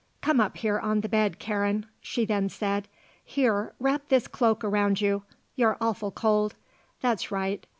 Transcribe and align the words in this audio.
"Come 0.23 0.39
up 0.39 0.57
here, 0.57 0.79
on 0.79 1.01
the 1.01 1.07
bed, 1.09 1.37
Karen," 1.37 1.85
she 2.01 2.25
then 2.25 2.49
said. 2.49 2.87
"Here, 3.23 3.75
wrap 3.79 4.07
this 4.09 4.27
cloak 4.27 4.63
around 4.63 4.99
you; 4.99 5.21
you're 5.55 5.77
awful 5.79 6.09
cold. 6.09 6.55
That's 7.01 7.29
right. 7.29 7.67